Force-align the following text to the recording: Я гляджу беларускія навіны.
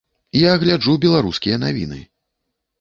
Я 0.39 0.53
гляджу 0.63 0.95
беларускія 1.05 1.63
навіны. 1.67 2.03